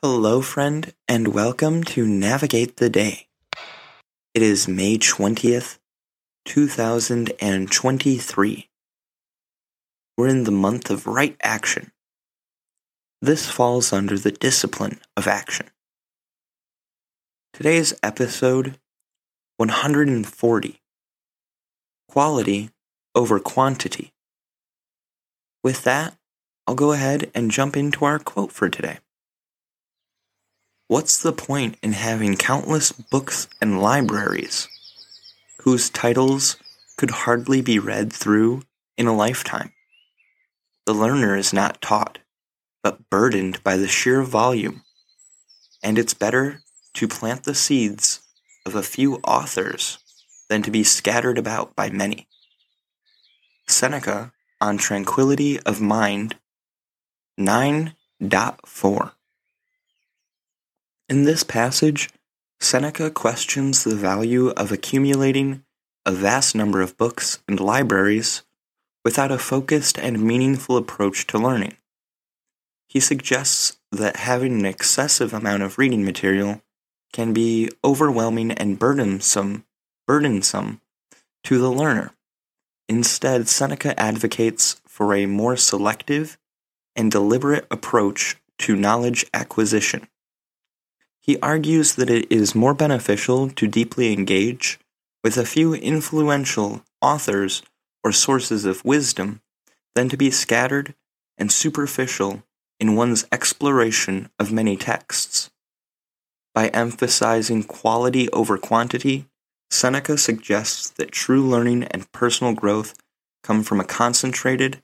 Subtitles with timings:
[0.00, 3.26] Hello, friend, and welcome to Navigate the Day.
[4.32, 5.78] It is May 20th,
[6.44, 8.68] 2023.
[10.16, 11.90] We're in the month of right action.
[13.20, 15.66] This falls under the discipline of action.
[17.52, 18.78] Today's episode
[19.56, 20.80] 140
[22.08, 22.70] Quality
[23.16, 24.12] over Quantity.
[25.64, 26.16] With that,
[26.68, 28.98] I'll go ahead and jump into our quote for today.
[30.88, 34.68] What's the point in having countless books and libraries
[35.60, 36.56] whose titles
[36.96, 38.62] could hardly be read through
[38.96, 39.74] in a lifetime?
[40.86, 42.20] The learner is not taught,
[42.82, 44.82] but burdened by the sheer volume,
[45.82, 46.62] and it's better
[46.94, 48.20] to plant the seeds
[48.64, 49.98] of a few authors
[50.48, 52.28] than to be scattered about by many.
[53.66, 56.36] Seneca on Tranquility of Mind
[57.38, 59.12] 9.4
[61.08, 62.10] in this passage,
[62.60, 65.64] Seneca questions the value of accumulating
[66.04, 68.42] a vast number of books and libraries
[69.04, 71.76] without a focused and meaningful approach to learning.
[72.88, 76.62] He suggests that having an excessive amount of reading material
[77.12, 79.64] can be overwhelming and burdensome,
[80.06, 80.80] burdensome
[81.44, 82.12] to the learner.
[82.88, 86.38] Instead, Seneca advocates for a more selective
[86.96, 90.08] and deliberate approach to knowledge acquisition.
[91.28, 94.78] He argues that it is more beneficial to deeply engage
[95.22, 97.60] with a few influential authors
[98.02, 99.42] or sources of wisdom
[99.94, 100.94] than to be scattered
[101.36, 102.44] and superficial
[102.80, 105.50] in one's exploration of many texts.
[106.54, 109.26] By emphasizing quality over quantity,
[109.70, 112.94] Seneca suggests that true learning and personal growth
[113.42, 114.82] come from a concentrated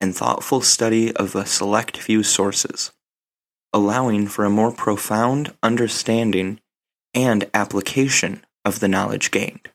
[0.00, 2.90] and thoughtful study of a select few sources
[3.74, 6.60] allowing for a more profound understanding
[7.12, 9.68] and application of the knowledge gained.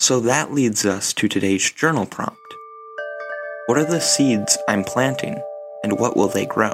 [0.00, 2.40] So that leads us to today's journal prompt.
[3.66, 5.40] What are the seeds I'm planting,
[5.84, 6.72] and what will they grow?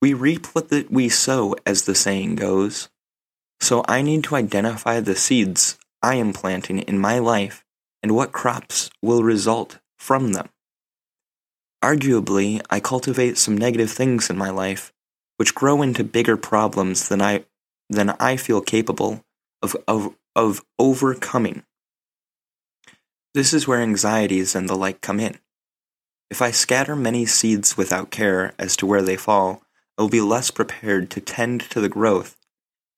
[0.00, 2.88] We reap what we sow, as the saying goes.
[3.60, 7.64] So I need to identify the seeds I am planting in my life
[8.02, 10.48] and what crops will result from them.
[11.82, 14.92] Arguably, I cultivate some negative things in my life,
[15.36, 17.44] which grow into bigger problems than I
[17.90, 19.24] than I feel capable
[19.60, 21.62] of, of, of overcoming.
[23.34, 25.38] This is where anxieties and the like come in.
[26.30, 29.62] If I scatter many seeds without care as to where they fall,
[29.98, 32.38] I will be less prepared to tend to the growth,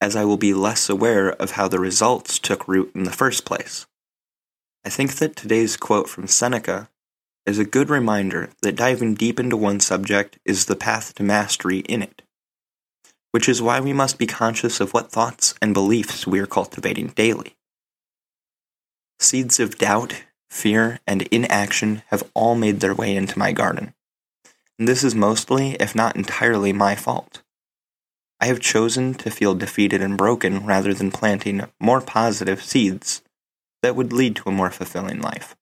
[0.01, 3.45] as I will be less aware of how the results took root in the first
[3.45, 3.87] place.
[4.85, 6.89] I think that today's quote from Seneca
[7.47, 11.81] is a good reminder that diving deep into one subject is the path to mastery
[11.81, 12.23] in it,
[13.33, 17.09] which is why we must be conscious of what thoughts and beliefs we are cultivating
[17.09, 17.57] daily.
[19.19, 23.95] Seeds of doubt, fear, and inaction have all made their way into my garden,
[24.79, 27.43] and this is mostly, if not entirely, my fault.
[28.41, 33.23] I have chosen to feel defeated and broken rather than planting more positive seeds
[33.83, 35.55] that would lead to a more fulfilling life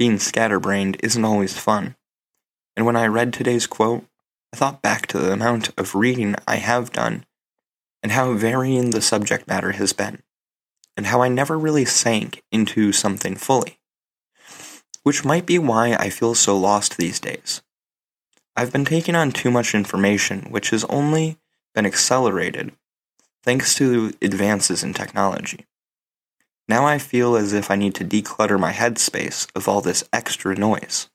[0.00, 1.94] being scatterbrained isn't always fun.
[2.74, 4.06] And when I read today's quote,
[4.50, 7.26] I thought back to the amount of reading I have done
[8.02, 10.22] and how varying the subject matter has been,
[10.96, 13.78] and how I never really sank into something fully.
[15.02, 17.60] Which might be why I feel so lost these days.
[18.56, 21.36] I've been taking on too much information, which has only
[21.74, 22.72] been accelerated
[23.42, 25.66] thanks to advances in technology.
[26.70, 30.54] Now I feel as if I need to declutter my headspace of all this extra
[30.54, 31.08] noise.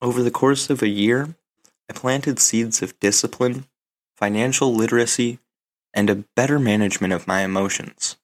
[0.00, 1.34] Over the course of a year,
[1.90, 3.66] I planted seeds of discipline,
[4.16, 5.38] financial literacy,
[5.92, 8.16] and a better management of my emotions.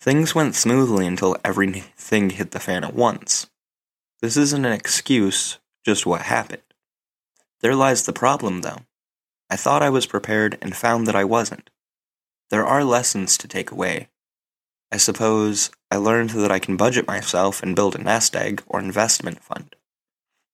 [0.00, 3.46] Things went smoothly until everything hit the fan at once.
[4.20, 6.62] This isn't an excuse, just what happened.
[7.60, 8.80] There lies the problem, though.
[9.48, 11.70] I thought I was prepared and found that I wasn't.
[12.50, 14.08] There are lessons to take away,
[14.94, 18.78] I suppose I learned that I can budget myself and build a nest egg or
[18.78, 19.74] investment fund.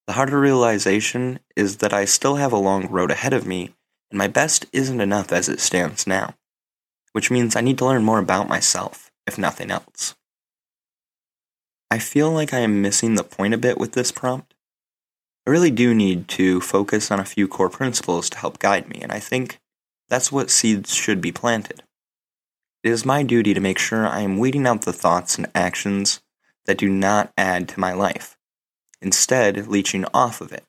[0.06, 3.74] The harder realization is that I still have a long road ahead of me
[4.10, 6.36] and my best isn't enough as it stands now,
[7.12, 10.14] which means I need to learn more about myself, if nothing else.
[11.90, 14.54] I feel like I am missing the point a bit with this prompt.
[15.46, 19.00] I really do need to focus on a few core principles to help guide me,
[19.02, 19.58] and I think
[20.08, 21.82] that's what seeds should be planted.
[22.82, 26.22] It is my duty to make sure I am weeding out the thoughts and actions
[26.64, 28.38] that do not add to my life,
[29.02, 30.64] instead, leeching off of it,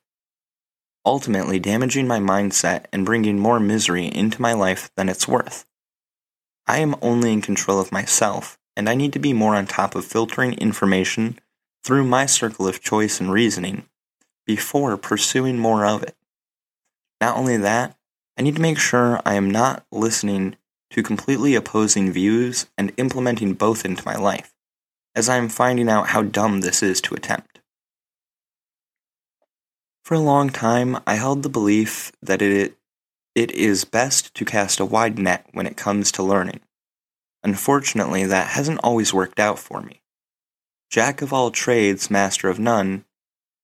[1.06, 5.64] ultimately damaging my mindset and bringing more misery into my life than it's worth.
[6.66, 9.94] I am only in control of myself, and I need to be more on top
[9.94, 11.38] of filtering information
[11.82, 13.86] through my circle of choice and reasoning
[14.46, 16.16] before pursuing more of it.
[17.22, 17.96] Not only that,
[18.38, 20.56] I need to make sure I am not listening
[20.92, 24.54] to completely opposing views and implementing both into my life,
[25.14, 27.60] as I am finding out how dumb this is to attempt.
[30.04, 32.76] For a long time, I held the belief that it,
[33.34, 36.60] it is best to cast a wide net when it comes to learning.
[37.42, 40.02] Unfortunately, that hasn't always worked out for me.
[40.90, 43.04] Jack of all trades, master of none,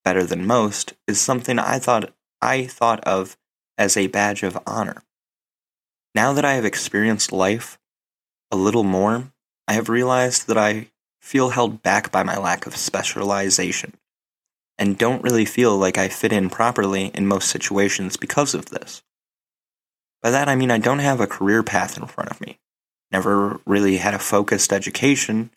[0.03, 2.11] better than most, is something I thought
[2.41, 3.37] I thought of
[3.77, 5.03] as a badge of honor.
[6.15, 7.77] Now that I have experienced life
[8.51, 9.31] a little more,
[9.67, 10.87] I have realized that I
[11.21, 13.93] feel held back by my lack of specialization,
[14.77, 19.03] and don't really feel like I fit in properly in most situations because of this.
[20.23, 22.57] By that I mean I don't have a career path in front of me,
[23.11, 25.51] never really had a focused education,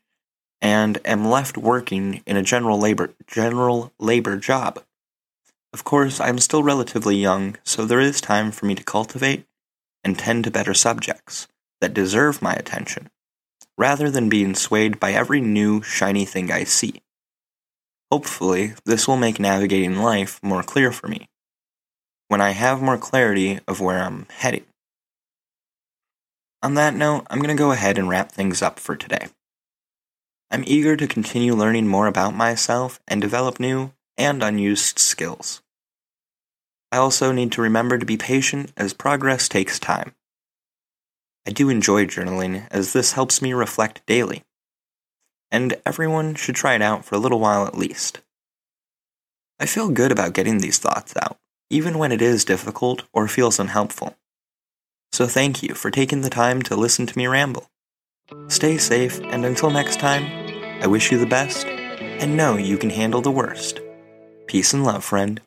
[0.61, 4.83] and am left working in a general labor general labor job.
[5.73, 9.47] Of course, I am still relatively young, so there is time for me to cultivate
[10.05, 11.49] and tend to better subjects
[11.81, 13.09] that deserve my attention,
[13.79, 17.03] rather than being swayed by every new, shiny thing I see.
[18.11, 21.29] Hopefully, this will make navigating life more clear for me,
[22.29, 24.65] when I have more clarity of where I'm heading.
[26.63, 29.29] On that note, I'm going to go ahead and wrap things up for today.
[30.51, 35.62] I'm eager to continue learning more about myself and develop new and unused skills.
[36.93, 40.15] I also need to remember to be patient as progress takes time.
[41.47, 44.45] I do enjoy journaling as this helps me reflect daily,
[45.51, 48.21] and everyone should try it out for a little while at least.
[49.59, 51.39] I feel good about getting these thoughts out,
[51.71, 54.15] even when it is difficult or feels unhelpful.
[55.13, 57.71] So thank you for taking the time to listen to me ramble.
[58.49, 60.25] Stay safe, and until next time,
[60.83, 63.81] I wish you the best, and know you can handle the worst.
[64.47, 65.41] Peace and love, friend.